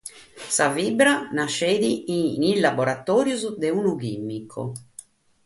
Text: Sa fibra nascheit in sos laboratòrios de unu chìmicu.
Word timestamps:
Sa 0.55 0.65
fibra 0.75 1.13
nascheit 1.37 1.83
in 2.15 2.23
sos 2.41 2.59
laboratòrios 2.65 3.41
de 3.61 3.69
unu 3.79 3.91
chìmicu. 4.01 4.63